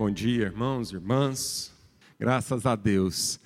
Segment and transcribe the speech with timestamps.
[0.00, 1.74] Bom dia, irmãos, irmãs.
[2.18, 3.38] Graças a Deus.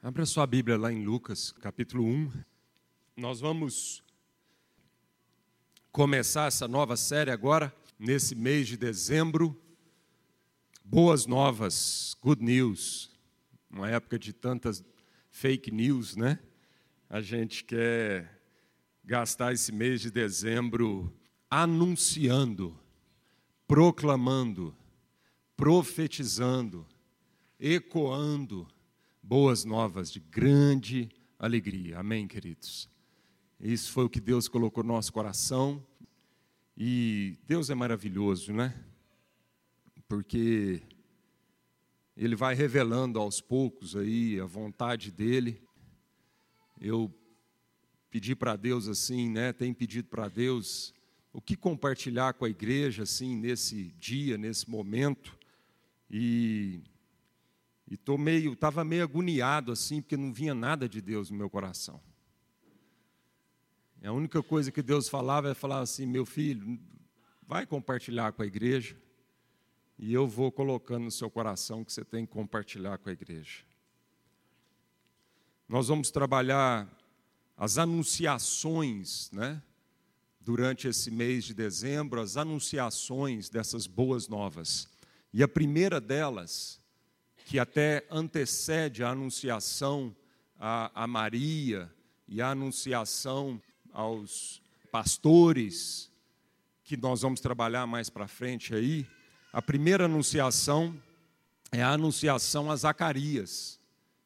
[0.00, 2.30] Abra sua Bíblia lá em Lucas, capítulo 1.
[3.16, 4.04] Nós vamos
[5.90, 9.60] começar essa nova série agora, nesse mês de dezembro.
[10.84, 13.10] Boas novas, good news.
[13.68, 14.80] Uma época de tantas
[15.28, 16.38] fake news, né?
[17.10, 18.40] A gente quer
[19.04, 21.12] gastar esse mês de dezembro
[21.50, 22.78] anunciando,
[23.66, 24.72] proclamando,
[25.56, 26.86] profetizando,
[27.58, 28.66] ecoando
[29.22, 31.98] boas novas de grande alegria.
[31.98, 32.88] Amém, queridos?
[33.60, 35.84] Isso foi o que Deus colocou no nosso coração.
[36.76, 38.74] E Deus é maravilhoso, né?
[40.08, 40.82] Porque
[42.16, 45.62] Ele vai revelando aos poucos aí a vontade dEle.
[46.80, 47.12] Eu
[48.10, 49.52] pedi para Deus assim, né?
[49.52, 50.92] Tenho pedido para Deus
[51.32, 55.38] o que compartilhar com a igreja assim nesse dia, nesse momento.
[56.12, 56.82] E
[57.92, 61.50] e tô meio, estava meio agoniado assim, porque não vinha nada de Deus no meu
[61.50, 62.00] coração.
[64.02, 66.80] A única coisa que Deus falava é falar assim, meu filho,
[67.46, 68.96] vai compartilhar com a igreja,
[69.98, 73.62] e eu vou colocando no seu coração que você tem que compartilhar com a igreja.
[75.68, 76.88] Nós vamos trabalhar
[77.56, 79.62] as anunciações, né?
[80.40, 84.88] Durante esse mês de dezembro, as anunciações dessas boas novas.
[85.32, 86.80] E a primeira delas,
[87.46, 90.14] que até antecede a anunciação
[90.58, 91.90] a, a Maria
[92.28, 93.60] e a anunciação
[93.92, 96.10] aos pastores,
[96.84, 99.06] que nós vamos trabalhar mais para frente aí,
[99.52, 100.94] a primeira anunciação
[101.70, 103.80] é a anunciação a Zacarias,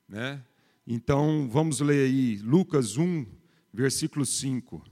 [0.08, 0.42] né?
[0.86, 3.26] Então, vamos ler aí Lucas 1,
[3.72, 4.84] versículo 5.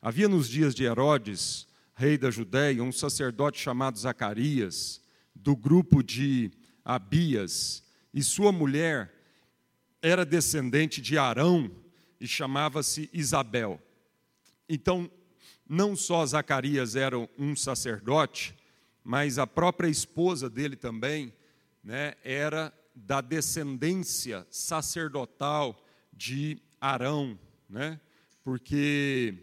[0.00, 5.00] Havia nos dias de Herodes, rei da Judéia, um sacerdote chamado Zacarias,
[5.42, 6.50] do grupo de
[6.84, 9.12] Abias, e sua mulher
[10.02, 11.70] era descendente de Arão
[12.20, 13.80] e chamava-se Isabel.
[14.68, 15.10] Então,
[15.68, 18.54] não só Zacarias era um sacerdote,
[19.02, 21.32] mas a própria esposa dele também
[21.82, 25.82] né, era da descendência sacerdotal
[26.12, 27.38] de Arão,
[27.68, 28.00] né,
[28.42, 29.34] porque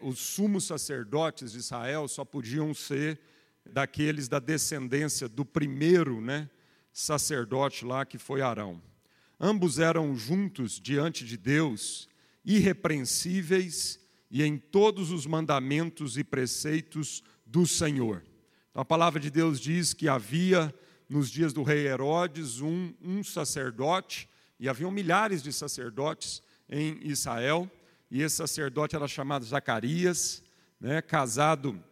[0.00, 3.20] os sumos sacerdotes de Israel só podiam ser
[3.68, 6.48] daqueles da descendência do primeiro né,
[6.92, 8.80] sacerdote lá, que foi Arão.
[9.38, 12.08] Ambos eram juntos diante de Deus,
[12.44, 13.98] irrepreensíveis
[14.30, 18.22] e em todos os mandamentos e preceitos do Senhor.
[18.70, 20.74] Então, a palavra de Deus diz que havia,
[21.08, 24.28] nos dias do rei Herodes, um, um sacerdote,
[24.58, 27.68] e haviam milhares de sacerdotes em Israel,
[28.10, 30.42] e esse sacerdote era chamado Zacarias,
[30.80, 31.82] né, casado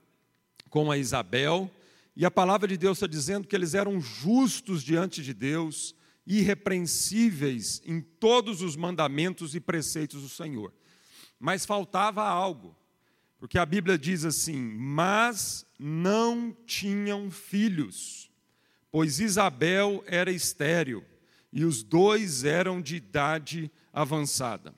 [0.68, 1.70] com a Isabel,
[2.16, 5.94] e a palavra de Deus está dizendo que eles eram justos diante de Deus,
[6.26, 10.72] irrepreensíveis em todos os mandamentos e preceitos do Senhor.
[11.38, 12.76] Mas faltava algo,
[13.38, 18.30] porque a Bíblia diz assim: Mas não tinham filhos,
[18.90, 21.04] pois Isabel era estéril
[21.52, 24.74] e os dois eram de idade avançada.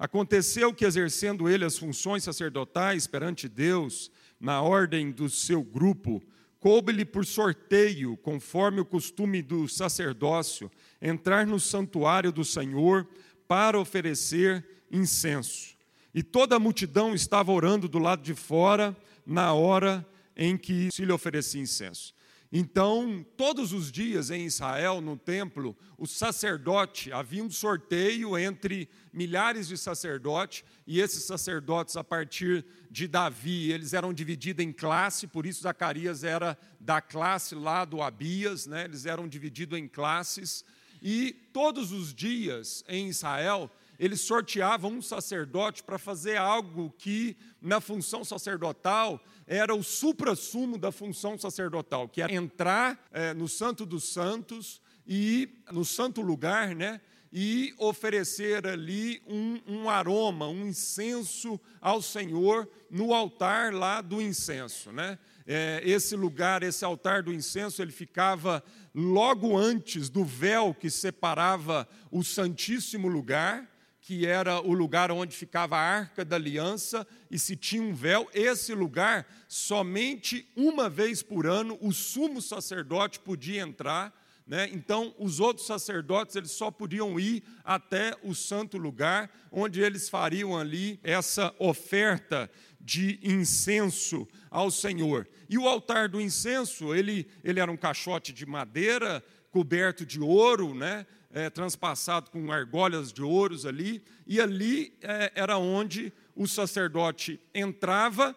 [0.00, 6.22] Aconteceu que, exercendo ele as funções sacerdotais perante Deus, na ordem do seu grupo,
[6.58, 10.70] coube-lhe por sorteio, conforme o costume do sacerdócio,
[11.02, 13.06] entrar no santuário do Senhor
[13.46, 15.76] para oferecer incenso.
[16.14, 18.96] E toda a multidão estava orando do lado de fora,
[19.26, 22.14] na hora em que se lhe oferecia incenso.
[22.52, 29.68] Então, todos os dias em Israel, no templo, o sacerdote, havia um sorteio entre milhares
[29.68, 35.46] de sacerdotes, e esses sacerdotes, a partir de Davi, eles eram divididos em classe, por
[35.46, 38.84] isso Zacarias era da classe lá do Abias, né?
[38.84, 40.64] eles eram divididos em classes,
[41.00, 47.80] e todos os dias em Israel, eles sorteavam um sacerdote para fazer algo que, na
[47.82, 54.04] função sacerdotal, era o supra-sumo da função sacerdotal, que era entrar é, no Santo dos
[54.12, 57.00] Santos e no santo lugar, né?
[57.32, 64.92] E oferecer ali um, um aroma, um incenso ao Senhor no altar lá do incenso,
[64.92, 65.18] né?
[65.44, 68.62] É, esse lugar, esse altar do incenso, ele ficava
[68.94, 73.68] logo antes do véu que separava o Santíssimo Lugar
[74.00, 78.28] que era o lugar onde ficava a arca da aliança, e se tinha um véu,
[78.32, 84.12] esse lugar, somente uma vez por ano, o sumo sacerdote podia entrar
[84.50, 84.68] Né?
[84.72, 90.58] Então, os outros sacerdotes eles só podiam ir até o santo lugar, onde eles fariam
[90.58, 92.50] ali essa oferta
[92.80, 95.28] de incenso ao Senhor.
[95.48, 99.22] E o altar do incenso, ele, ele era um caixote de madeira
[99.52, 101.06] coberto de ouro, né?
[101.32, 108.34] É, transpassado com argolhas de ouros ali, e ali é, era onde o sacerdote entrava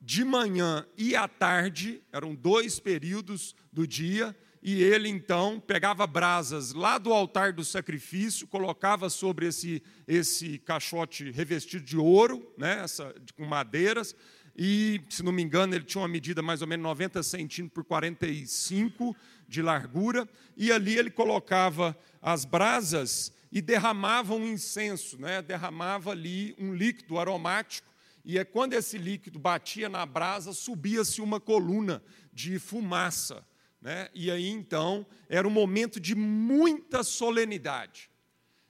[0.00, 6.72] de manhã e à tarde, eram dois períodos do dia, e ele então pegava brasas
[6.72, 13.14] lá do altar do sacrifício, colocava sobre esse, esse caixote revestido de ouro, né, essa,
[13.36, 14.14] com madeiras,
[14.58, 17.84] e, se não me engano, ele tinha uma medida mais ou menos 90 centímetros por
[17.84, 19.14] 45
[19.46, 20.26] de largura,
[20.56, 27.20] e ali ele colocava as brasas e derramava um incenso, né, derramava ali um líquido
[27.20, 27.88] aromático,
[28.24, 32.02] e é quando esse líquido batia na brasa, subia-se uma coluna
[32.32, 33.46] de fumaça.
[33.80, 34.08] Né?
[34.12, 38.10] E aí então era um momento de muita solenidade.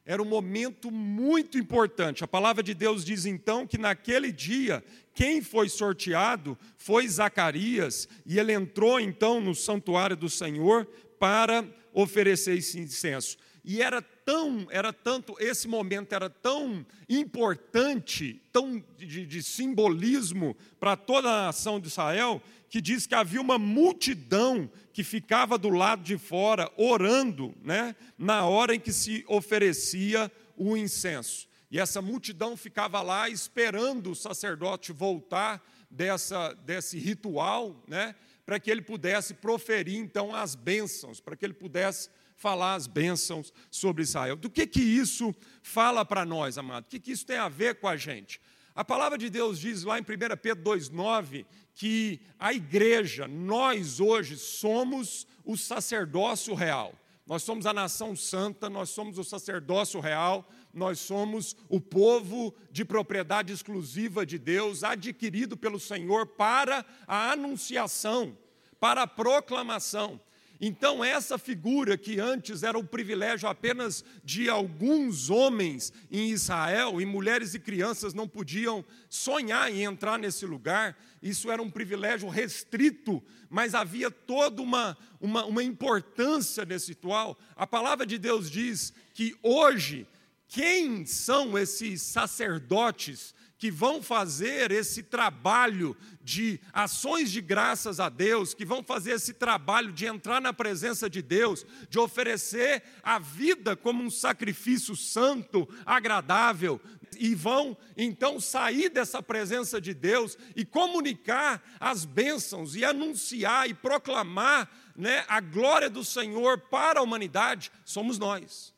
[0.04, 2.22] Era um momento muito importante.
[2.22, 8.38] A palavra de Deus diz então que naquele dia, quem foi sorteado foi Zacarias, e
[8.38, 10.86] ele entrou então no santuário do Senhor
[11.18, 11.64] para
[11.96, 13.38] oferecer esse incenso.
[13.64, 20.94] E era tão, era tanto, esse momento era tão importante, tão de, de simbolismo para
[20.94, 26.02] toda a nação de Israel, que diz que havia uma multidão que ficava do lado
[26.02, 31.48] de fora orando, né, na hora em que se oferecia o incenso.
[31.70, 38.14] E essa multidão ficava lá esperando o sacerdote voltar dessa, desse ritual, né,
[38.46, 43.52] para que ele pudesse proferir então as bênçãos, para que ele pudesse falar as bênçãos
[43.70, 44.36] sobre Israel.
[44.36, 46.84] Do que que isso fala para nós, amado?
[46.84, 48.40] O que que isso tem a ver com a gente?
[48.74, 50.04] A palavra de Deus diz lá em 1
[50.40, 51.44] Pedro 2,9
[51.74, 56.94] que a igreja, nós hoje somos o sacerdócio real.
[57.26, 62.84] Nós somos a nação santa, nós somos o sacerdócio real, nós somos o povo de
[62.84, 68.36] propriedade exclusiva de Deus, adquirido pelo Senhor para a anunciação,
[68.78, 70.20] para a proclamação.
[70.60, 77.06] Então, essa figura que antes era o privilégio apenas de alguns homens em Israel, e
[77.06, 83.22] mulheres e crianças não podiam sonhar em entrar nesse lugar, isso era um privilégio restrito,
[83.50, 87.38] mas havia toda uma, uma, uma importância nesse ritual.
[87.54, 90.06] A palavra de Deus diz que hoje,
[90.48, 98.52] quem são esses sacerdotes que vão fazer esse trabalho de ações de graças a Deus,
[98.52, 103.74] que vão fazer esse trabalho de entrar na presença de Deus, de oferecer a vida
[103.74, 106.80] como um sacrifício santo, agradável,
[107.18, 113.72] e vão então sair dessa presença de Deus e comunicar as bênçãos e anunciar e
[113.72, 118.75] proclamar né, a glória do Senhor para a humanidade, somos nós.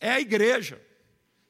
[0.00, 0.80] É a igreja.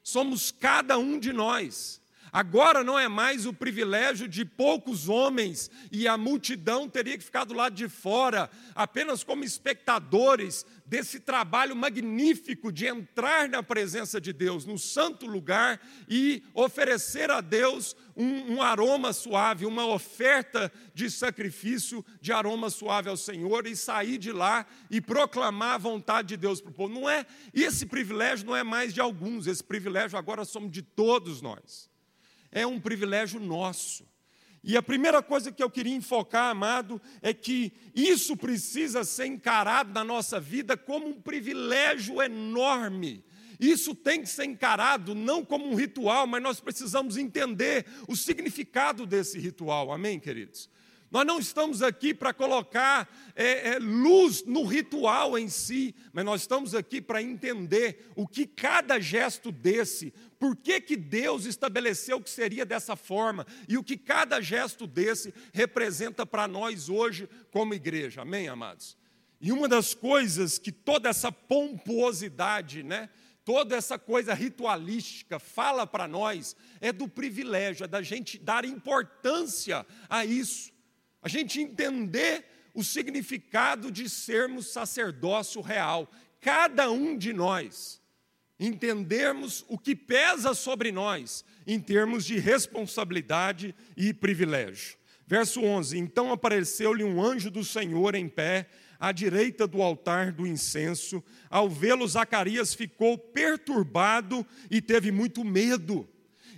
[0.03, 2.01] Somos cada um de nós.
[2.37, 7.45] Agora não é mais o privilégio de poucos homens e a multidão teria que ficar
[7.45, 14.31] do lado de fora, apenas como espectadores desse trabalho magnífico de entrar na presença de
[14.31, 21.09] Deus, no santo lugar e oferecer a Deus um, um aroma suave, uma oferta de
[21.09, 26.37] sacrifício de aroma suave ao Senhor e sair de lá e proclamar a vontade de
[26.37, 26.93] Deus para o povo.
[26.93, 31.41] Não é, esse privilégio não é mais de alguns, esse privilégio agora somos de todos
[31.41, 31.89] nós
[32.51, 34.05] é um privilégio nosso.
[34.63, 39.93] E a primeira coisa que eu queria enfocar, amado, é que isso precisa ser encarado
[39.93, 43.23] na nossa vida como um privilégio enorme.
[43.59, 49.05] Isso tem que ser encarado não como um ritual, mas nós precisamos entender o significado
[49.05, 49.91] desse ritual.
[49.91, 50.69] Amém, queridos?
[51.09, 56.41] Nós não estamos aqui para colocar é, é, luz no ritual em si, mas nós
[56.41, 62.29] estamos aqui para entender o que cada gesto desse, por que, que Deus estabeleceu que
[62.29, 68.23] seria dessa forma e o que cada gesto desse representa para nós hoje como igreja.
[68.23, 68.97] Amém, amados?
[69.39, 73.09] E uma das coisas que toda essa pomposidade, né?
[73.45, 79.85] toda essa coisa ritualística fala para nós é do privilégio, é da gente dar importância
[80.09, 80.75] a isso
[81.21, 86.09] a gente entender o significado de sermos sacerdócio real,
[86.39, 88.01] cada um de nós,
[88.59, 94.97] entendermos o que pesa sobre nós em termos de responsabilidade e privilégio.
[95.25, 98.69] Verso 11: Então apareceu-lhe um anjo do Senhor em pé,
[98.99, 101.23] à direita do altar do incenso.
[101.49, 106.07] Ao vê-lo, Zacarias ficou perturbado e teve muito medo.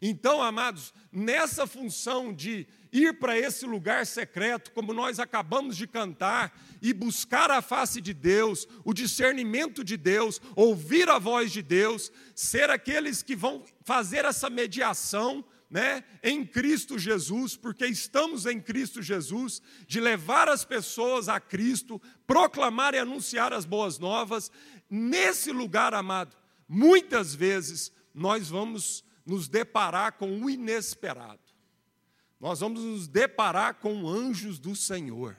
[0.01, 6.58] Então, amados, nessa função de ir para esse lugar secreto, como nós acabamos de cantar,
[6.81, 12.12] e buscar a face de Deus, o discernimento de Deus, ouvir a voz de Deus,
[12.34, 19.03] ser aqueles que vão fazer essa mediação, né, em Cristo Jesus, porque estamos em Cristo
[19.03, 24.51] Jesus, de levar as pessoas a Cristo, proclamar e anunciar as boas novas.
[24.89, 26.36] Nesse lugar, amado,
[26.67, 31.48] muitas vezes nós vamos nos deparar com o inesperado.
[32.39, 35.36] Nós vamos nos deparar com anjos do Senhor.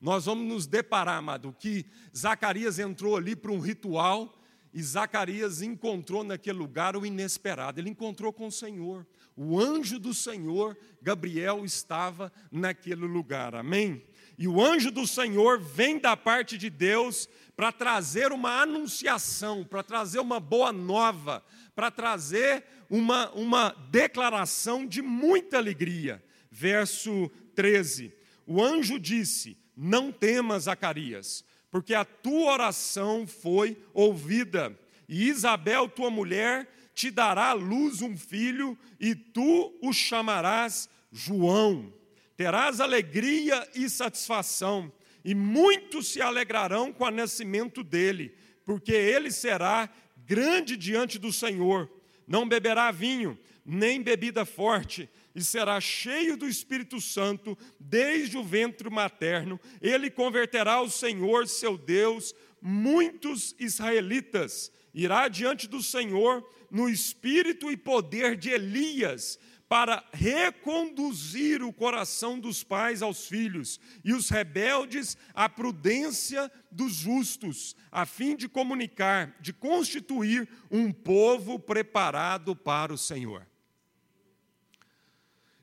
[0.00, 1.84] Nós vamos nos deparar, amado, que
[2.16, 4.32] Zacarias entrou ali para um ritual
[4.72, 7.80] e Zacarias encontrou naquele lugar o inesperado.
[7.80, 9.06] Ele encontrou com o Senhor.
[9.36, 13.54] O anjo do Senhor, Gabriel, estava naquele lugar.
[13.54, 14.02] Amém?
[14.38, 19.82] E o anjo do Senhor vem da parte de Deus para trazer uma anunciação, para
[19.82, 21.44] trazer uma boa nova,
[21.74, 26.22] para trazer uma, uma declaração de muita alegria.
[26.50, 28.12] Verso 13:
[28.44, 34.76] O anjo disse: Não temas, Zacarias, porque a tua oração foi ouvida,
[35.08, 41.94] e Isabel, tua mulher, te dará à luz um filho, e tu o chamarás João.
[42.36, 44.92] Terás alegria e satisfação,
[45.24, 49.88] e muitos se alegrarão com o nascimento dele, porque ele será
[50.26, 51.88] grande diante do Senhor
[52.30, 58.88] não beberá vinho, nem bebida forte, e será cheio do Espírito Santo desde o ventre
[58.88, 59.58] materno.
[59.82, 62.32] Ele converterá ao Senhor, seu Deus,
[62.62, 64.70] muitos israelitas.
[64.94, 69.36] Irá diante do Senhor no espírito e poder de Elias,
[69.70, 77.76] para reconduzir o coração dos pais aos filhos e os rebeldes à prudência dos justos,
[77.88, 83.46] a fim de comunicar, de constituir um povo preparado para o Senhor.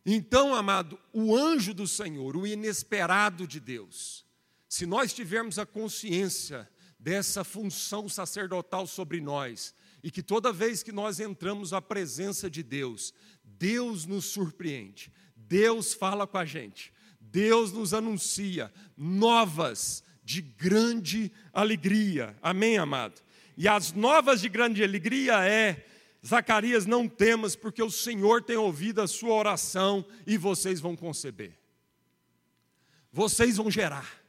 [0.06, 4.26] Então, amado, o anjo do Senhor, o inesperado de Deus,
[4.70, 10.92] se nós tivermos a consciência dessa função sacerdotal sobre nós, e que toda vez que
[10.92, 13.14] nós entramos à presença de Deus,
[13.58, 22.36] Deus nos surpreende, Deus fala com a gente, Deus nos anuncia novas de grande alegria.
[22.42, 23.22] Amém, amado?
[23.56, 25.86] E as novas de grande alegria é
[26.26, 31.58] Zacarias, não temas, porque o Senhor tem ouvido a sua oração e vocês vão conceber.
[33.12, 34.22] Vocês vão gerar.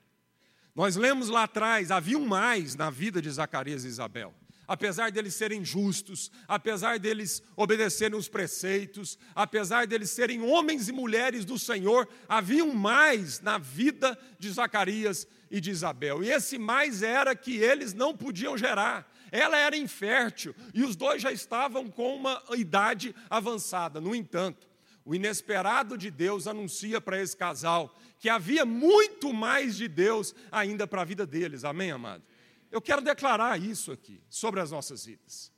[0.75, 4.35] Nós lemos lá atrás, havia um mais na vida de Zacarias e Isabel
[4.69, 11.47] apesar deles serem justos, apesar deles obedecerem os preceitos, apesar deles serem homens e mulheres
[11.47, 16.23] do Senhor, havia um mais na vida de Zacarias e de Isabel.
[16.23, 19.11] E esse mais era que eles não podiam gerar.
[19.33, 24.01] Ela era infértil e os dois já estavam com uma idade avançada.
[24.01, 24.69] No entanto,
[25.05, 30.87] o inesperado de Deus anuncia para esse casal que havia muito mais de Deus ainda
[30.87, 31.65] para a vida deles.
[31.65, 32.23] Amém, amado?
[32.71, 35.53] Eu quero declarar isso aqui, sobre as nossas vidas.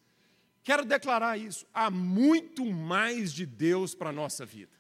[0.63, 1.67] Quero declarar isso.
[1.73, 4.79] Há muito mais de Deus para a nossa vida.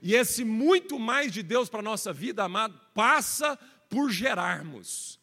[0.00, 3.56] E esse muito mais de Deus para a nossa vida, amado, passa
[3.88, 5.18] por gerarmos.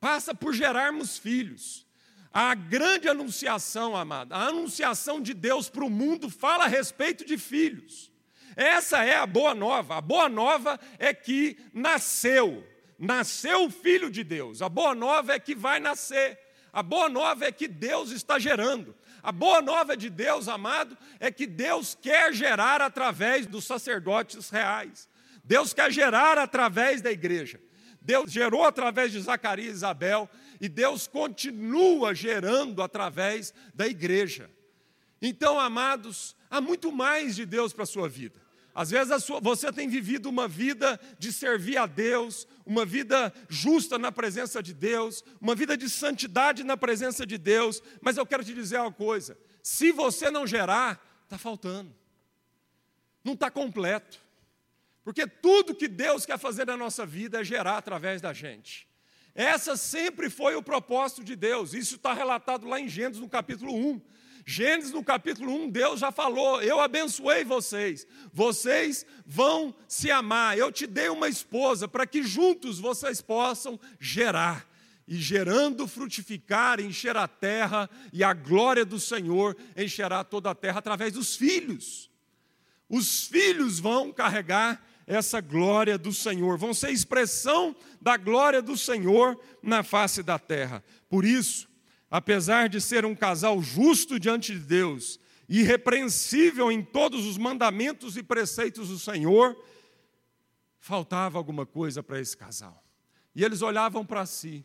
[0.00, 1.86] Passa por gerarmos filhos.
[2.32, 7.36] A grande anunciação, amado, a anunciação de Deus para o mundo fala a respeito de
[7.36, 8.10] filhos.
[8.56, 9.96] Essa é a boa nova.
[9.96, 12.66] A boa nova é que nasceu,
[13.02, 14.62] Nasceu o Filho de Deus.
[14.62, 16.38] A boa nova é que vai nascer.
[16.72, 18.94] A boa nova é que Deus está gerando.
[19.20, 25.08] A boa nova de Deus, amado, é que Deus quer gerar através dos sacerdotes reais.
[25.42, 27.60] Deus quer gerar através da igreja.
[28.00, 30.30] Deus gerou através de Zacarias e Isabel
[30.60, 34.48] e Deus continua gerando através da igreja.
[35.20, 38.40] Então, amados, há muito mais de Deus para a sua vida.
[38.74, 43.98] Às vezes sua, você tem vivido uma vida de servir a Deus, uma vida justa
[43.98, 48.44] na presença de Deus, uma vida de santidade na presença de Deus, mas eu quero
[48.44, 51.94] te dizer uma coisa: se você não gerar, está faltando,
[53.24, 54.20] não está completo,
[55.04, 58.88] porque tudo que Deus quer fazer na nossa vida é gerar através da gente.
[59.34, 63.74] Essa sempre foi o propósito de Deus, isso está relatado lá em Gênesis no capítulo
[63.74, 64.00] 1.
[64.44, 70.58] Gênesis no capítulo 1, Deus já falou: Eu abençoei vocês, vocês vão se amar.
[70.58, 74.68] Eu te dei uma esposa para que juntos vocês possam gerar.
[75.06, 80.78] E gerando, frutificar, encher a terra, e a glória do Senhor encherá toda a terra
[80.78, 82.10] através dos filhos.
[82.88, 89.38] Os filhos vão carregar essa glória do Senhor, vão ser expressão da glória do Senhor
[89.62, 90.82] na face da terra.
[91.08, 91.68] Por isso,
[92.12, 98.22] apesar de ser um casal justo diante de Deus, irrepreensível em todos os mandamentos e
[98.22, 99.56] preceitos do Senhor,
[100.78, 102.84] faltava alguma coisa para esse casal.
[103.34, 104.62] E eles olhavam para si,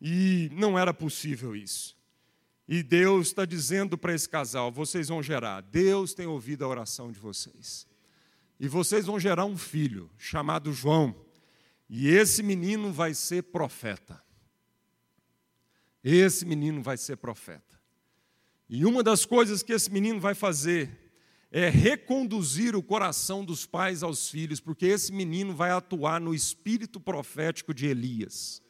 [0.00, 1.94] e não era possível isso.
[2.66, 5.60] E Deus está dizendo para esse casal: vocês vão gerar.
[5.60, 7.86] Deus tem ouvido a oração de vocês.
[8.58, 11.14] E vocês vão gerar um filho chamado João.
[11.86, 14.22] E esse menino vai ser profeta.
[16.02, 17.80] Esse menino vai ser profeta.
[18.68, 21.02] E uma das coisas que esse menino vai fazer
[21.50, 26.98] é reconduzir o coração dos pais aos filhos, porque esse menino vai atuar no espírito
[26.98, 28.62] profético de Elias.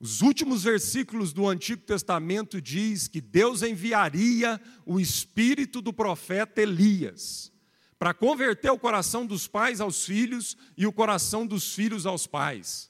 [0.00, 7.52] Os últimos versículos do Antigo Testamento diz que Deus enviaria o espírito do profeta Elias
[7.98, 12.87] para converter o coração dos pais aos filhos e o coração dos filhos aos pais.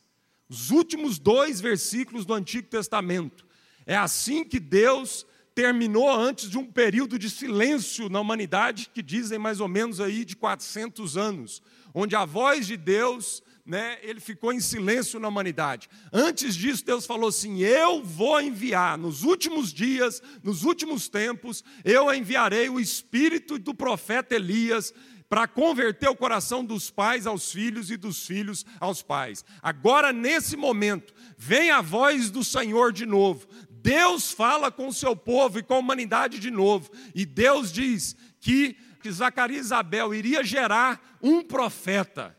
[0.49, 3.47] Os últimos dois versículos do Antigo Testamento.
[3.87, 9.39] É assim que Deus terminou antes de um período de silêncio na humanidade, que dizem
[9.39, 11.61] mais ou menos aí de 400 anos,
[11.93, 15.89] onde a voz de Deus, né, ele ficou em silêncio na humanidade.
[16.13, 22.15] Antes disso, Deus falou assim: Eu vou enviar, nos últimos dias, nos últimos tempos, eu
[22.15, 24.95] enviarei o espírito do profeta Elias
[25.29, 29.45] para converter o coração dos pais aos filhos e dos filhos aos pais.
[29.63, 35.15] Agora, nesse momento, vem a voz do Senhor de novo, Deus fala com o seu
[35.15, 36.91] povo e com a humanidade de novo.
[37.15, 42.37] E Deus diz que, que Zacarias e Isabel iria gerar um profeta.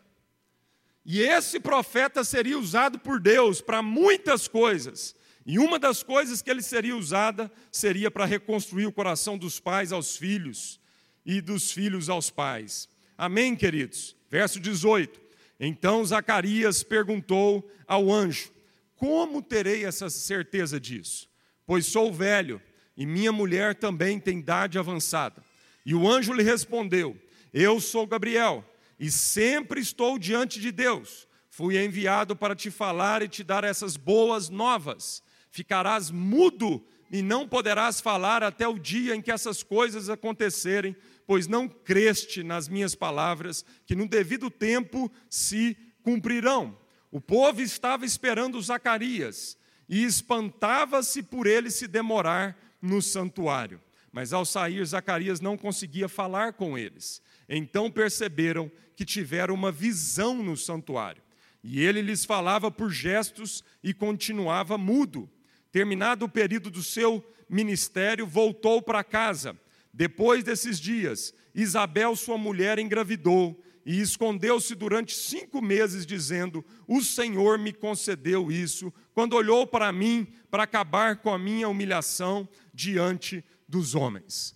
[1.05, 5.15] E esse profeta seria usado por Deus para muitas coisas.
[5.45, 9.91] E uma das coisas que ele seria usada seria para reconstruir o coração dos pais
[9.91, 10.79] aos filhos
[11.25, 12.87] e dos filhos aos pais.
[13.17, 14.15] Amém, queridos?
[14.29, 15.19] Verso 18.
[15.59, 18.51] Então Zacarias perguntou ao anjo:
[18.95, 21.29] Como terei essa certeza disso?
[21.69, 22.59] pois sou velho
[22.97, 25.43] e minha mulher também tem idade avançada.
[25.85, 27.15] E o anjo lhe respondeu:
[27.53, 28.65] Eu sou Gabriel
[28.99, 31.27] e sempre estou diante de Deus.
[31.47, 35.21] Fui enviado para te falar e te dar essas boas novas.
[35.51, 40.95] Ficarás mudo e não poderás falar até o dia em que essas coisas acontecerem,
[41.29, 46.75] pois não creste nas minhas palavras, que no devido tempo se cumprirão.
[47.11, 49.55] O povo estava esperando Zacarias
[49.87, 53.79] e espantava-se por ele se demorar no santuário.
[54.11, 57.21] Mas ao sair, Zacarias não conseguia falar com eles.
[57.47, 61.21] Então perceberam que tiveram uma visão no santuário.
[61.63, 65.29] E ele lhes falava por gestos e continuava mudo.
[65.71, 69.55] Terminado o período do seu ministério, voltou para casa.
[69.93, 77.57] Depois desses dias, Isabel, sua mulher, engravidou e escondeu-se durante cinco meses, dizendo: O Senhor
[77.57, 83.95] me concedeu isso, quando olhou para mim para acabar com a minha humilhação diante dos
[83.95, 84.55] homens.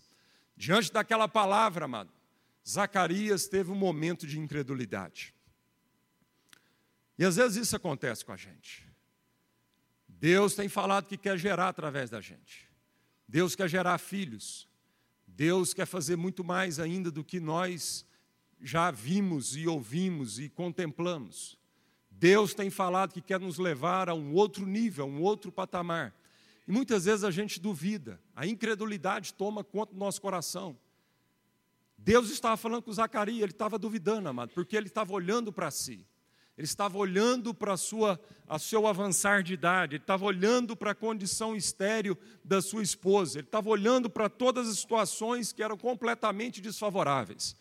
[0.56, 2.12] Diante daquela palavra, amado,
[2.68, 5.34] Zacarias teve um momento de incredulidade.
[7.18, 8.88] E às vezes isso acontece com a gente.
[10.08, 12.70] Deus tem falado que quer gerar através da gente.
[13.28, 14.68] Deus quer gerar filhos.
[15.36, 18.06] Deus quer fazer muito mais ainda do que nós
[18.62, 21.58] já vimos e ouvimos e contemplamos.
[22.10, 26.14] Deus tem falado que quer nos levar a um outro nível, a um outro patamar.
[26.68, 30.78] E muitas vezes a gente duvida, a incredulidade toma conta do nosso coração.
[31.98, 36.06] Deus estava falando com Zacarias, ele estava duvidando, amado, porque ele estava olhando para si.
[36.58, 40.96] Ele estava olhando para sua, a seu avançar de idade, ele estava olhando para a
[40.96, 46.62] condição estéril da sua esposa, ele estava olhando para todas as situações que eram completamente
[46.62, 47.56] desfavoráveis.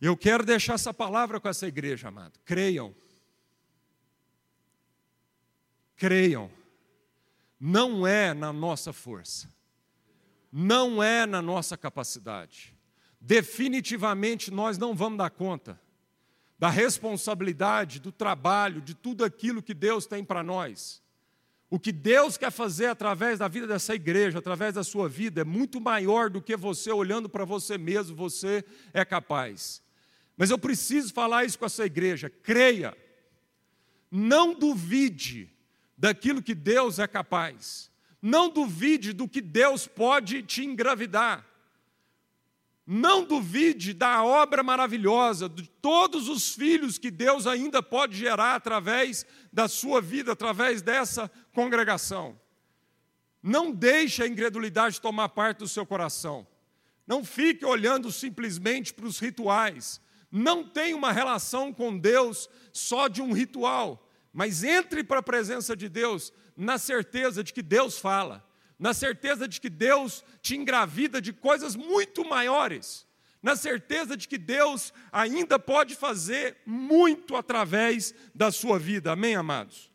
[0.00, 2.38] Eu quero deixar essa palavra com essa igreja, amado.
[2.44, 2.94] Creiam.
[5.96, 6.50] Creiam.
[7.60, 9.48] Não é na nossa força.
[10.50, 12.74] Não é na nossa capacidade.
[13.20, 15.80] Definitivamente nós não vamos dar conta
[16.58, 21.02] da responsabilidade, do trabalho, de tudo aquilo que Deus tem para nós.
[21.68, 25.44] O que Deus quer fazer através da vida dessa igreja, através da sua vida, é
[25.44, 29.82] muito maior do que você olhando para você mesmo, você é capaz.
[30.36, 32.30] Mas eu preciso falar isso com essa igreja.
[32.30, 32.96] Creia.
[34.10, 35.50] Não duvide
[35.96, 37.90] daquilo que Deus é capaz.
[38.22, 41.44] Não duvide do que Deus pode te engravidar.
[42.86, 49.24] Não duvide da obra maravilhosa, de todos os filhos que Deus ainda pode gerar através
[49.52, 52.38] da sua vida, através dessa congregação.
[53.42, 56.46] Não deixe a incredulidade tomar parte do seu coração.
[57.06, 60.02] Não fique olhando simplesmente para os rituais
[60.36, 65.76] não tem uma relação com Deus só de um ritual, mas entre para a presença
[65.76, 68.44] de Deus na certeza de que Deus fala,
[68.78, 73.06] na certeza de que Deus te engravida de coisas muito maiores,
[73.42, 79.12] na certeza de que Deus ainda pode fazer muito através da sua vida.
[79.12, 79.90] Amém, amados?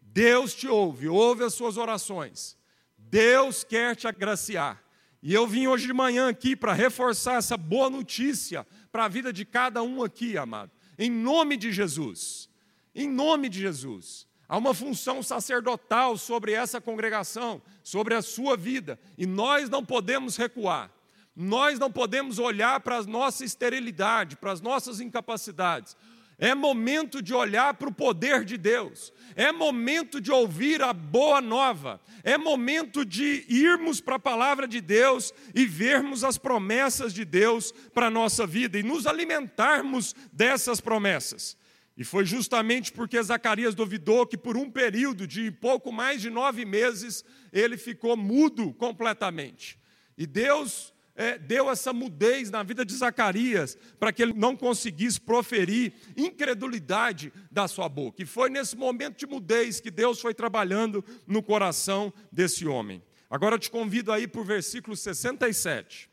[0.00, 2.56] Deus te ouve, ouve as suas orações.
[2.96, 4.82] Deus quer te agraciar.
[5.22, 9.32] E eu vim hoje de manhã aqui para reforçar essa boa notícia para a vida
[9.32, 10.70] de cada um aqui, amado.
[10.98, 12.48] Em nome de Jesus.
[12.94, 14.23] Em nome de Jesus.
[14.48, 20.36] Há uma função sacerdotal sobre essa congregação, sobre a sua vida, e nós não podemos
[20.36, 20.90] recuar.
[21.34, 25.96] Nós não podemos olhar para a nossa esterilidade, para as nossas incapacidades.
[26.38, 29.12] É momento de olhar para o poder de Deus.
[29.36, 32.00] É momento de ouvir a boa nova.
[32.22, 37.72] É momento de irmos para a palavra de Deus e vermos as promessas de Deus
[37.92, 41.56] para a nossa vida e nos alimentarmos dessas promessas.
[41.96, 46.64] E foi justamente porque Zacarias duvidou que por um período de pouco mais de nove
[46.64, 49.78] meses ele ficou mudo completamente.
[50.18, 55.20] E Deus é, deu essa mudez na vida de Zacarias para que ele não conseguisse
[55.20, 58.22] proferir incredulidade da sua boca.
[58.22, 63.02] E foi nesse momento de mudez que Deus foi trabalhando no coração desse homem.
[63.30, 66.10] Agora eu te convido aí para o versículo 67.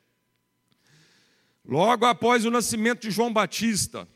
[1.65, 4.08] Logo após o nascimento de João Batista,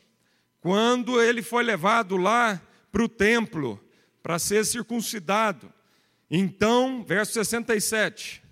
[0.66, 3.80] quando ele foi levado lá para o templo
[4.20, 5.72] para ser circuncidado.
[6.28, 8.42] Então, verso 67.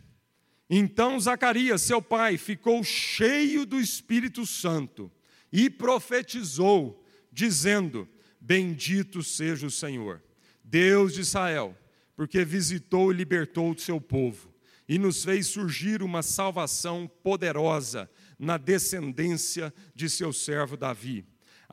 [0.70, 5.10] Então Zacarias, seu pai, ficou cheio do Espírito Santo
[5.52, 8.08] e profetizou, dizendo:
[8.40, 10.22] Bendito seja o Senhor,
[10.62, 11.76] Deus de Israel,
[12.14, 14.54] porque visitou e libertou o seu povo
[14.88, 21.26] e nos fez surgir uma salvação poderosa na descendência de seu servo Davi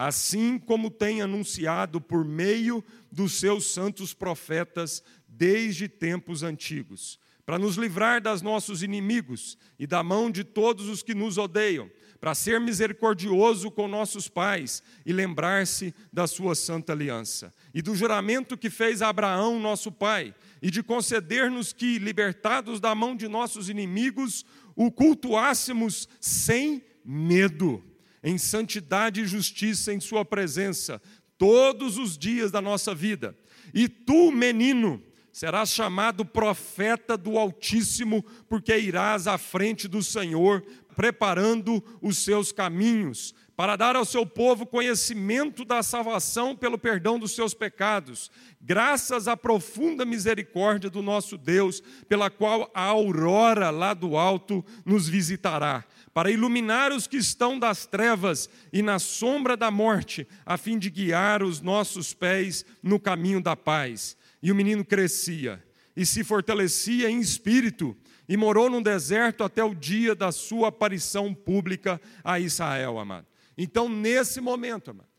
[0.07, 7.75] assim como tem anunciado por meio dos seus santos profetas desde tempos antigos, para nos
[7.75, 11.87] livrar das nossos inimigos e da mão de todos os que nos odeiam,
[12.19, 18.57] para ser misericordioso com nossos pais e lembrar-se da sua santa aliança e do juramento
[18.57, 20.33] que fez a Abraão, nosso pai,
[20.63, 27.83] e de conceder-nos que, libertados da mão de nossos inimigos, o cultuássemos sem medo
[28.23, 31.01] em santidade e justiça em Sua presença,
[31.38, 33.36] todos os dias da nossa vida.
[33.73, 40.63] E tu, menino, serás chamado profeta do Altíssimo, porque irás à frente do Senhor,
[40.95, 47.34] preparando os seus caminhos, para dar ao seu povo conhecimento da salvação pelo perdão dos
[47.34, 54.17] seus pecados, graças à profunda misericórdia do nosso Deus, pela qual a aurora lá do
[54.17, 60.28] alto nos visitará para iluminar os que estão das trevas e na sombra da morte,
[60.45, 64.17] a fim de guiar os nossos pés no caminho da paz.
[64.43, 65.63] E o menino crescia
[65.95, 67.95] e se fortalecia em espírito
[68.28, 73.28] e morou no deserto até o dia da sua aparição pública a Israel, amado.
[73.58, 75.10] Então, nesse momento, amado,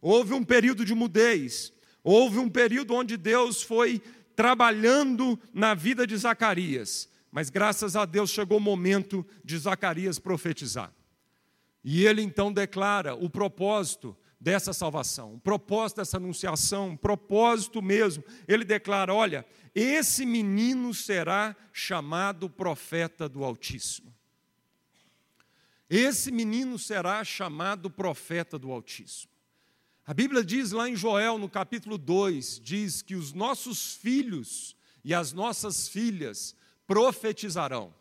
[0.00, 4.00] houve um período de mudez, houve um período onde Deus foi
[4.34, 10.92] trabalhando na vida de Zacarias mas graças a Deus chegou o momento de Zacarias profetizar.
[11.82, 18.24] E ele então declara o propósito dessa salvação, o propósito dessa anunciação, o propósito mesmo.
[18.48, 24.14] Ele declara: olha, esse menino será chamado profeta do Altíssimo.
[25.88, 29.30] Esse menino será chamado profeta do Altíssimo.
[30.06, 35.14] A Bíblia diz lá em Joel, no capítulo 2, diz que os nossos filhos e
[35.14, 36.54] as nossas filhas
[36.90, 37.94] profetizarão,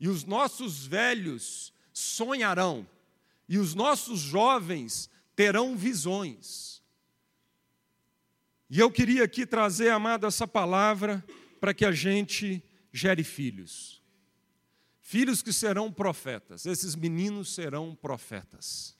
[0.00, 2.88] e os nossos velhos sonharão,
[3.46, 6.82] e os nossos jovens terão visões.
[8.70, 11.22] E eu queria aqui trazer, amado, essa palavra
[11.60, 14.02] para que a gente gere filhos.
[15.02, 18.96] Filhos que serão profetas, esses meninos serão profetas.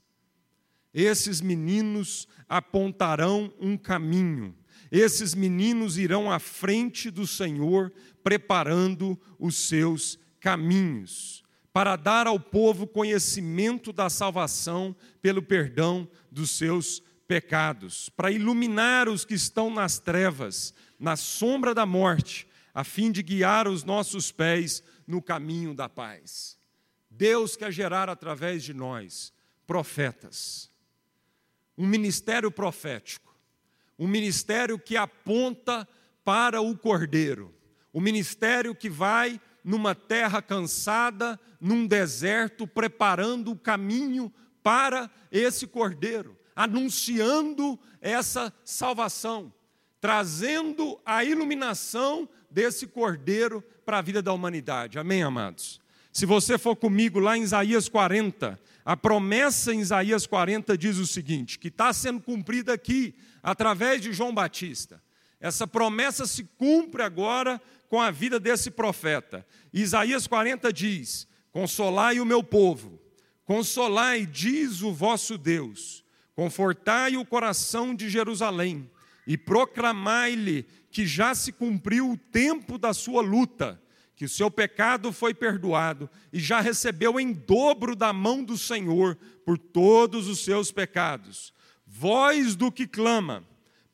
[0.93, 4.55] Esses meninos apontarão um caminho
[4.91, 12.87] esses meninos irão à frente do Senhor, preparando os seus caminhos, para dar ao povo
[12.87, 20.73] conhecimento da salvação pelo perdão dos seus pecados, para iluminar os que estão nas trevas,
[20.99, 26.59] na sombra da morte, a fim de guiar os nossos pés no caminho da paz.
[27.11, 29.33] Deus quer gerar através de nós
[29.67, 30.71] profetas,
[31.77, 33.26] um ministério profético
[33.99, 35.89] um ministério que aponta
[36.25, 37.55] para o Cordeiro,
[37.93, 44.33] o ministério que vai numa terra cansada, num deserto, preparando o caminho
[44.63, 49.53] para esse Cordeiro, anunciando essa salvação,
[50.01, 54.99] trazendo a iluminação desse cordeiro para a vida da humanidade.
[54.99, 55.81] Amém, amados?
[56.13, 61.07] Se você for comigo lá em Isaías 40, a promessa em Isaías 40 diz o
[61.09, 65.03] seguinte: que está sendo cumprida aqui, através de João Batista.
[65.41, 69.45] Essa promessa se cumpre agora com a vida desse profeta.
[69.73, 73.01] Isaías 40 diz: Consolai o meu povo,
[73.45, 76.05] consolai, diz o vosso Deus,
[76.37, 78.89] confortai o coração de Jerusalém
[79.27, 83.83] e proclamai-lhe que já se cumpriu o tempo da sua luta
[84.17, 89.17] que o seu pecado foi perdoado e já recebeu em dobro da mão do Senhor
[89.45, 91.53] por todos os seus pecados.
[91.87, 93.45] Voz do que clama,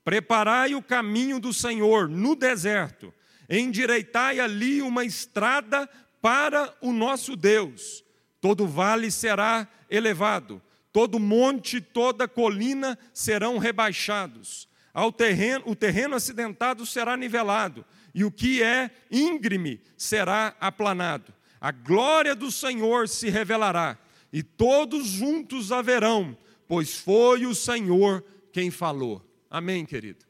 [0.05, 3.13] preparai o caminho do Senhor no deserto,
[3.51, 8.05] endireitai ali uma estrada para o nosso Deus.
[8.41, 14.69] Todo vale será elevado, todo monte, toda colina serão rebaixados.
[14.95, 21.33] Ao terreno, o terreno acidentado será nivelado e o que é íngreme será aplanado.
[21.61, 23.99] A glória do Senhor se revelará,
[24.33, 29.25] e todos juntos haverão, pois foi o Senhor quem falou.
[29.49, 30.25] Amém, querido?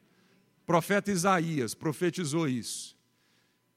[0.61, 2.95] O profeta Isaías profetizou isso.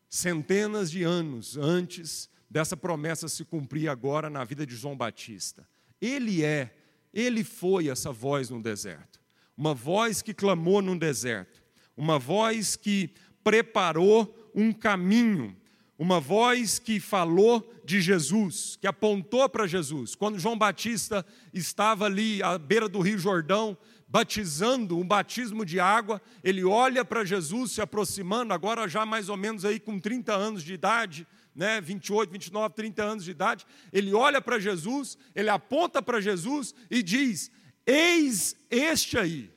[0.09, 5.69] Centenas de anos antes dessa promessa se cumprir agora na vida de João Batista.
[6.01, 6.77] Ele é,
[7.13, 9.21] ele foi essa voz no deserto.
[9.57, 11.63] Uma voz que clamou no deserto.
[11.97, 13.11] Uma voz que
[13.43, 15.57] preparou um caminho,
[15.99, 20.15] uma voz que falou de Jesus, que apontou para Jesus.
[20.15, 26.21] Quando João Batista estava ali à beira do Rio Jordão, batizando, um batismo de água,
[26.43, 30.63] ele olha para Jesus se aproximando, agora já mais ou menos aí com 30 anos
[30.63, 36.03] de idade, né, 28, 29, 30 anos de idade, ele olha para Jesus, ele aponta
[36.03, 37.51] para Jesus e diz:
[37.87, 39.51] Eis este aí.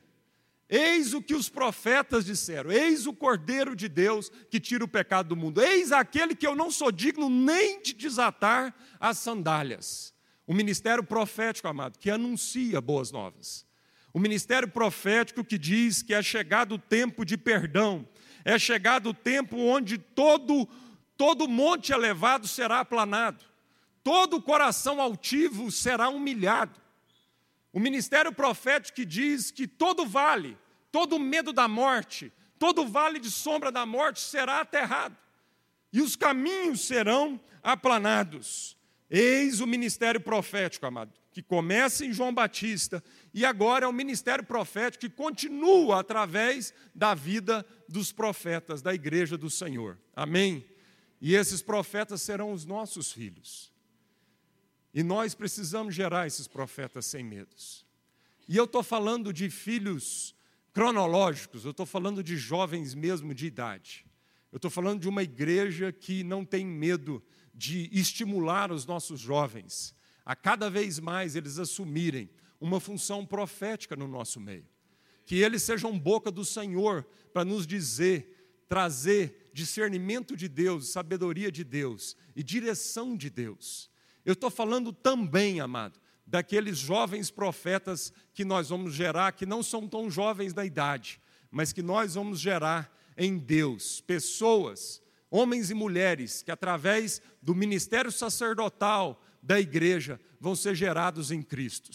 [0.68, 5.30] Eis o que os profetas disseram: Eis o Cordeiro de Deus que tira o pecado
[5.30, 5.60] do mundo.
[5.60, 10.14] Eis aquele que eu não sou digno nem de desatar as sandálias.
[10.46, 13.66] O ministério profético, amado, que anuncia boas novas.
[14.12, 18.08] O ministério profético que diz que é chegado o tempo de perdão,
[18.44, 20.68] é chegado o tempo onde todo,
[21.16, 23.44] todo monte elevado será aplanado,
[24.02, 26.80] todo coração altivo será humilhado.
[27.72, 30.58] O ministério profético que diz que todo vale,
[30.90, 35.16] todo medo da morte, todo vale de sombra da morte será aterrado,
[35.92, 38.76] e os caminhos serão aplanados.
[39.08, 43.02] Eis o ministério profético, amado, que começa em João Batista
[43.32, 49.38] e agora é o ministério profético que continua através da vida dos profetas da igreja
[49.38, 49.98] do Senhor.
[50.14, 50.64] Amém?
[51.20, 53.69] E esses profetas serão os nossos filhos.
[54.92, 57.86] E nós precisamos gerar esses profetas sem medos.
[58.48, 60.34] E eu estou falando de filhos
[60.72, 64.04] cronológicos, eu estou falando de jovens mesmo de idade.
[64.50, 67.22] Eu estou falando de uma igreja que não tem medo
[67.54, 74.06] de estimular os nossos jovens a cada vez mais eles assumirem uma função profética no
[74.06, 74.66] nosso meio.
[75.26, 81.64] Que eles sejam boca do Senhor para nos dizer, trazer discernimento de Deus, sabedoria de
[81.64, 83.90] Deus e direção de Deus.
[84.24, 89.88] Eu estou falando também, amado, daqueles jovens profetas que nós vamos gerar, que não são
[89.88, 96.42] tão jovens na idade, mas que nós vamos gerar em Deus, pessoas, homens e mulheres,
[96.42, 101.90] que através do ministério sacerdotal da igreja vão ser gerados em Cristo.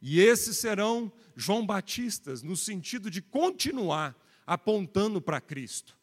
[0.00, 5.96] E esses serão João Batistas, no sentido de continuar apontando para Cristo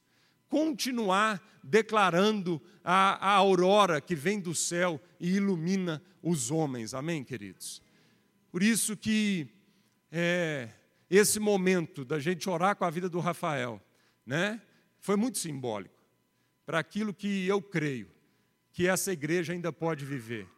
[0.51, 6.93] continuar declarando a, a, aurora que vem do céu e ilumina os homens.
[6.93, 7.81] Amém, queridos?
[8.51, 9.47] Por isso que
[10.11, 10.67] é,
[11.09, 13.81] esse momento da gente orar com a vida do Rafael,
[14.25, 14.61] né,
[14.99, 16.03] foi muito simbólico
[16.65, 18.11] para aquilo que eu creio
[18.73, 20.49] que essa igreja ainda pode viver,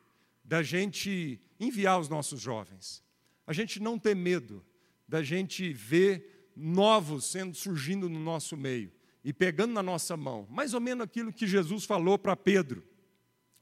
[0.43, 3.03] da gente enviar os nossos jovens,
[3.45, 4.65] a gente não ter medo,
[5.07, 8.91] da gente ver novos sendo surgindo no nosso meio
[9.23, 12.83] e pegando na nossa mão, mais ou menos aquilo que Jesus falou para Pedro,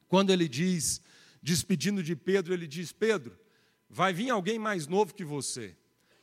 [0.07, 1.01] quando ele diz,
[1.41, 3.37] despedindo de Pedro, ele diz: Pedro,
[3.89, 5.75] vai vir alguém mais novo que você,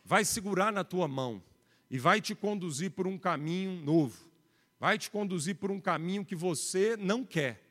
[0.04, 1.42] vai segurar na tua mão
[1.90, 4.28] e vai te conduzir por um caminho novo,
[4.78, 7.62] vai te conduzir por um caminho que você não quer,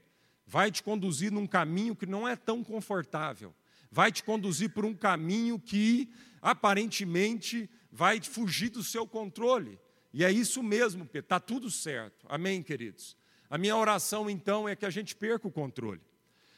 [0.45, 3.53] vai te conduzir num caminho que não é tão confortável,
[3.91, 6.09] vai te conduzir por um caminho que
[6.41, 9.77] aparentemente vai fugir do seu controle.
[10.13, 12.25] E é isso mesmo, está tudo certo.
[12.29, 13.15] Amém, queridos?
[13.49, 16.01] A minha oração, então, é que a gente perca o controle.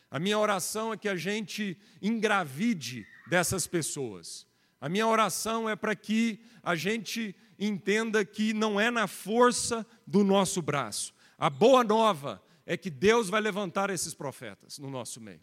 [0.10, 4.48] A minha oração é que a gente engravide dessas pessoas.
[4.82, 10.24] A minha oração é para que a gente entenda que não é na força do
[10.24, 11.14] nosso braço.
[11.38, 15.42] A boa nova é que Deus vai levantar esses profetas no nosso meio.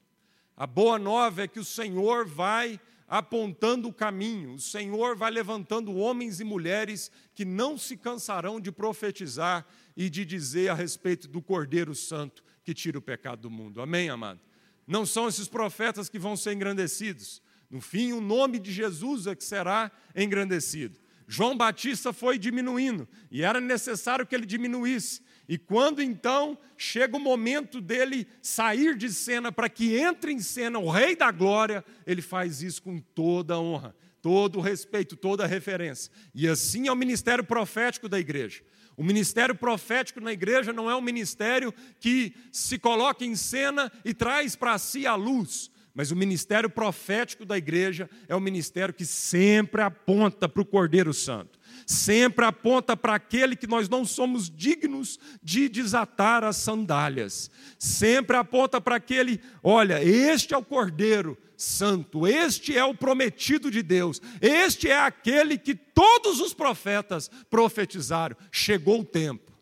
[0.57, 5.95] A boa nova é que o Senhor vai apontando o caminho, o Senhor vai levantando
[5.95, 9.67] homens e mulheres que não se cansarão de profetizar
[9.97, 13.81] e de dizer a respeito do Cordeiro Santo que tira o pecado do mundo.
[13.81, 14.41] Amém, amado?
[14.87, 17.41] Não são esses profetas que vão ser engrandecidos.
[17.71, 20.99] No fim, o nome de Jesus é que será engrandecido.
[21.29, 25.23] João Batista foi diminuindo e era necessário que ele diminuísse.
[25.49, 30.79] E quando então chega o momento dele sair de cena para que entre em cena
[30.79, 35.45] o Rei da Glória, ele faz isso com toda a honra, todo o respeito, toda
[35.45, 36.11] a referência.
[36.35, 38.63] E assim é o ministério profético da igreja.
[38.97, 44.13] O ministério profético na igreja não é um ministério que se coloca em cena e
[44.13, 45.71] traz para si a luz.
[45.95, 51.15] Mas o ministério profético da igreja é o ministério que sempre aponta para o Cordeiro
[51.15, 51.56] Santo
[51.87, 57.49] sempre aponta para aquele que nós não somos dignos de desatar as sandálias.
[57.79, 63.83] Sempre aponta para aquele, olha, este é o Cordeiro Santo, este é o prometido de
[63.83, 68.37] Deus, este é aquele que todos os profetas profetizaram.
[68.51, 69.53] Chegou o tempo,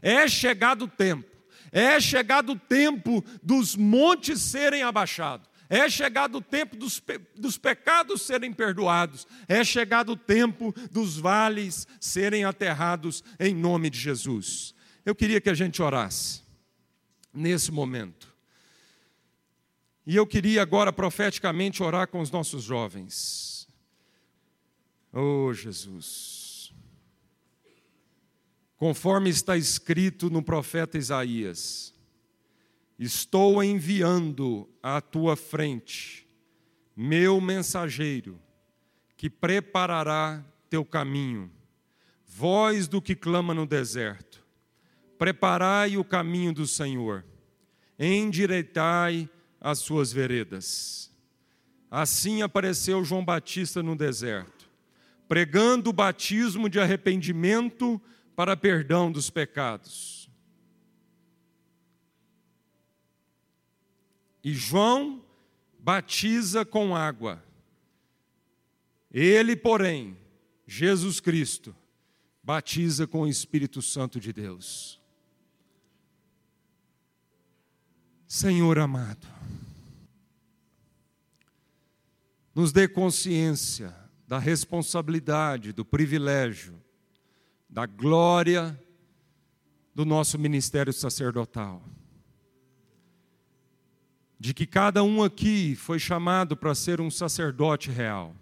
[0.00, 1.28] é chegado o tempo,
[1.72, 7.02] é chegado o tempo dos montes serem abaixados é chegado o tempo dos,
[7.34, 9.26] dos pecados serem perdoados.
[9.48, 14.74] É chegado o tempo dos vales serem aterrados em nome de Jesus.
[15.04, 16.42] Eu queria que a gente orasse
[17.32, 18.32] nesse momento.
[20.06, 23.66] E eu queria agora profeticamente orar com os nossos jovens.
[25.12, 26.72] Oh, Jesus.
[28.76, 31.93] Conforme está escrito no profeta Isaías,
[32.98, 36.24] Estou enviando à tua frente
[36.96, 38.40] meu mensageiro,
[39.16, 41.50] que preparará teu caminho.
[42.24, 44.44] Voz do que clama no deserto:
[45.18, 47.24] Preparai o caminho do Senhor,
[47.98, 49.28] endireitai
[49.60, 51.12] as suas veredas.
[51.90, 54.68] Assim apareceu João Batista no deserto,
[55.28, 58.00] pregando o batismo de arrependimento
[58.36, 60.23] para perdão dos pecados
[64.44, 65.24] E João
[65.78, 67.42] batiza com água.
[69.10, 70.18] Ele, porém,
[70.66, 71.74] Jesus Cristo,
[72.42, 75.00] batiza com o Espírito Santo de Deus.
[78.28, 79.26] Senhor amado,
[82.54, 83.94] nos dê consciência
[84.28, 86.78] da responsabilidade, do privilégio,
[87.70, 88.78] da glória
[89.94, 91.82] do nosso ministério sacerdotal
[94.44, 98.36] de que cada um aqui foi chamado para ser um sacerdote real.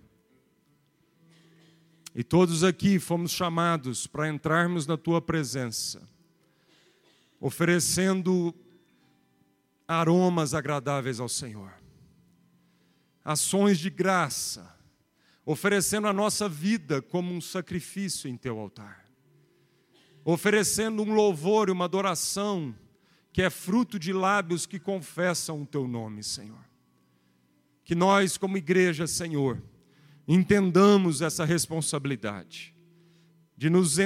[2.13, 6.03] E todos aqui fomos chamados para entrarmos na tua presença,
[7.39, 8.53] oferecendo
[9.87, 11.73] aromas agradáveis ao Senhor,
[13.25, 14.77] ações de graça,
[15.47, 19.05] oferecendo a nossa vida como um sacrifício em teu altar,
[20.25, 22.75] oferecendo um louvor e uma adoração
[23.33, 26.63] que é fruto de lábios que confessam o teu nome, Senhor.
[27.83, 29.61] Que nós, como igreja, Senhor,
[30.29, 32.75] entendamos essa responsabilidade
[33.57, 33.97] de nos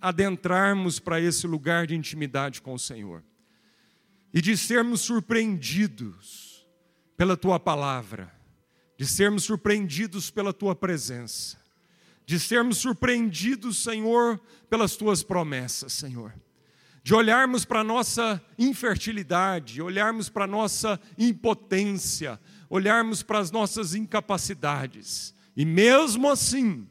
[0.00, 3.22] adentrarmos para esse lugar de intimidade com o Senhor
[4.34, 6.66] e de sermos surpreendidos
[7.16, 8.34] pela tua palavra,
[8.96, 11.56] de sermos surpreendidos pela tua presença,
[12.26, 16.34] de sermos surpreendidos, Senhor, pelas tuas promessas, Senhor
[17.02, 23.94] de olharmos para a nossa infertilidade, olharmos para a nossa impotência, olharmos para as nossas
[23.94, 26.88] incapacidades, e mesmo assim,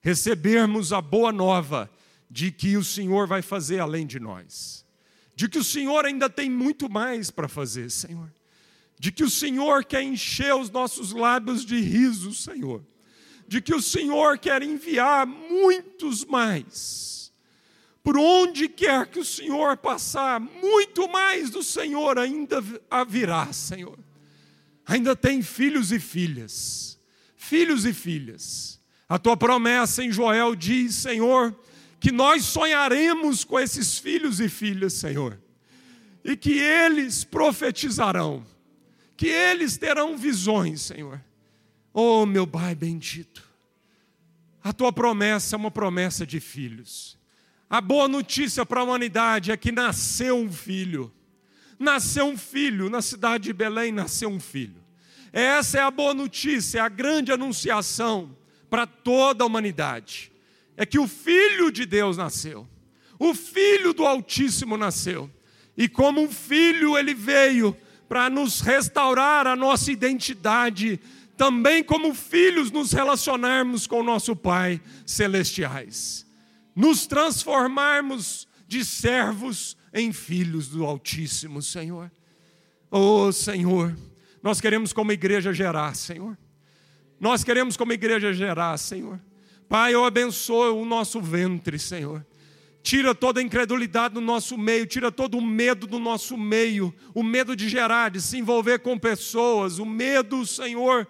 [0.00, 1.90] recebermos a boa nova
[2.30, 4.86] de que o Senhor vai fazer além de nós,
[5.34, 8.32] de que o Senhor ainda tem muito mais para fazer, Senhor,
[8.98, 12.84] de que o Senhor quer encher os nossos lábios de riso, Senhor,
[13.48, 17.23] de que o Senhor quer enviar muitos mais
[18.04, 22.62] por onde quer que o Senhor passar, muito mais do Senhor ainda
[23.08, 23.98] virá, Senhor.
[24.84, 27.00] Ainda tem filhos e filhas,
[27.34, 28.78] filhos e filhas.
[29.08, 31.58] A tua promessa em Joel diz, Senhor,
[31.98, 35.40] que nós sonharemos com esses filhos e filhas, Senhor,
[36.22, 38.44] e que eles profetizarão,
[39.16, 41.24] que eles terão visões, Senhor.
[41.90, 43.42] Oh, meu Pai bendito,
[44.62, 47.13] a tua promessa é uma promessa de filhos.
[47.74, 51.12] A boa notícia para a humanidade é que nasceu um filho.
[51.76, 54.80] Nasceu um filho, na cidade de Belém nasceu um filho.
[55.32, 58.38] Essa é a boa notícia, é a grande anunciação
[58.70, 60.30] para toda a humanidade.
[60.76, 62.64] É que o filho de Deus nasceu.
[63.18, 65.28] o Filho do Altíssimo nasceu.
[65.76, 67.76] E como um filho, ele veio
[68.08, 71.00] para nos restaurar a nossa identidade,
[71.36, 76.24] também como filhos nos relacionarmos com o nosso Pai celestiais,
[76.74, 82.10] nos transformarmos de servos em filhos do Altíssimo, Senhor.
[82.90, 83.96] Oh, Senhor,
[84.42, 86.36] nós queremos como igreja gerar, Senhor.
[87.20, 89.20] Nós queremos como igreja gerar, Senhor.
[89.68, 92.26] Pai, eu abençoo o nosso ventre, Senhor.
[92.82, 97.22] Tira toda a incredulidade do nosso meio, tira todo o medo do nosso meio, o
[97.22, 101.08] medo de gerar, de se envolver com pessoas, o medo, Senhor,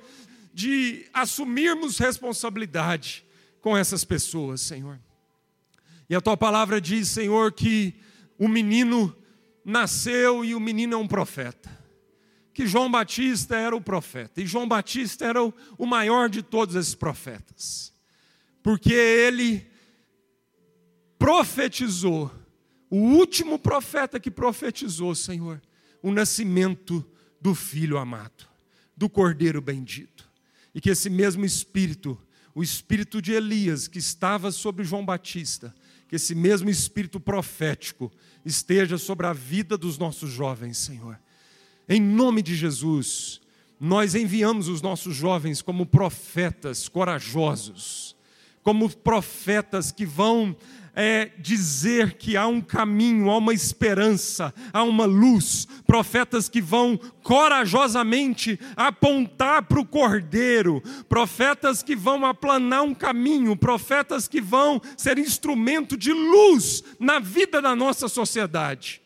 [0.52, 3.26] de assumirmos responsabilidade
[3.60, 5.00] com essas pessoas, Senhor.
[6.14, 7.92] E a tua palavra diz, Senhor, que
[8.38, 9.12] o menino
[9.64, 11.76] nasceu e o menino é um profeta.
[12.52, 16.94] Que João Batista era o profeta, e João Batista era o maior de todos esses
[16.94, 17.92] profetas,
[18.62, 19.68] porque ele
[21.18, 22.30] profetizou,
[22.88, 25.60] o último profeta que profetizou, Senhor,
[26.00, 27.04] o nascimento
[27.40, 28.46] do filho amado,
[28.96, 30.30] do cordeiro bendito.
[30.72, 32.16] E que esse mesmo espírito,
[32.54, 35.74] o espírito de Elias que estava sobre João Batista,
[36.14, 38.08] que esse mesmo espírito profético
[38.44, 41.18] esteja sobre a vida dos nossos jovens, Senhor.
[41.88, 43.40] Em nome de Jesus,
[43.80, 48.14] nós enviamos os nossos jovens como profetas corajosos,
[48.64, 50.56] como profetas que vão
[50.96, 55.68] é, dizer que há um caminho, há uma esperança, há uma luz.
[55.86, 64.26] Profetas que vão corajosamente apontar para o cordeiro, profetas que vão aplanar um caminho, profetas
[64.26, 69.03] que vão ser instrumento de luz na vida da nossa sociedade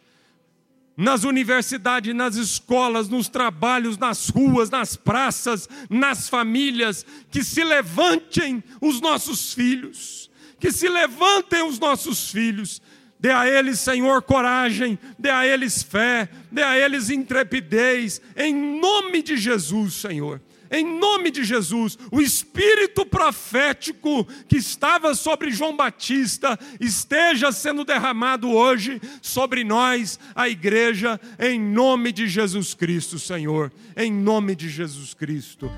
[0.99, 8.62] nas universidades, nas escolas, nos trabalhos, nas ruas, nas praças, nas famílias, que se levantem
[8.82, 10.28] os nossos filhos
[10.59, 12.82] que se levantem os nossos filhos.
[13.20, 19.22] Dê a eles, Senhor, coragem, dê a eles fé, dê a eles intrepidez, em nome
[19.22, 20.40] de Jesus, Senhor.
[20.70, 28.50] Em nome de Jesus, o espírito profético que estava sobre João Batista esteja sendo derramado
[28.50, 33.72] hoje sobre nós, a igreja, em nome de Jesus Cristo, Senhor.
[33.96, 35.70] Em nome de Jesus Cristo.